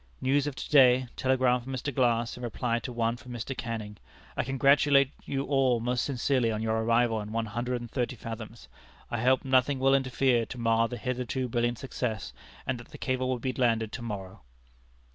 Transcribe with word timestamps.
News 0.19 0.47
of 0.47 0.55
to 0.55 0.67
day, 0.67 1.05
telegram 1.15 1.61
from 1.61 1.71
Mr. 1.73 1.93
Glass 1.93 2.35
in 2.35 2.41
reply 2.41 2.79
to 2.79 2.91
one 2.91 3.17
from 3.17 3.31
Mr. 3.33 3.55
Canning: 3.55 3.97
I 4.35 4.43
congratulate 4.43 5.11
you 5.25 5.43
all 5.45 5.79
most 5.79 6.03
sincerely 6.03 6.51
on 6.51 6.63
your 6.63 6.75
arrival 6.81 7.21
in 7.21 7.31
one 7.31 7.45
hundred 7.45 7.81
and 7.81 7.91
thirty 7.91 8.15
fathoms. 8.15 8.67
I 9.11 9.21
hope 9.21 9.45
nothing 9.45 9.77
will 9.77 9.93
interfere 9.93 10.47
to 10.47 10.57
mar 10.57 10.87
the 10.87 10.97
hitherto 10.97 11.47
brilliant 11.47 11.77
success, 11.77 12.33
and 12.65 12.79
that 12.79 12.87
the 12.89 12.97
cable 12.97 13.29
will 13.29 13.37
be 13.37 13.53
landed 13.53 13.91
to 13.91 14.01
morrow.'" 14.01 14.41